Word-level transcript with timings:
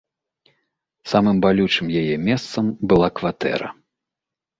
Самым 1.11 1.41
балючым 1.43 1.85
яе 2.01 2.15
месцам 2.29 2.65
была 2.93 3.07
кватэра. 3.21 3.69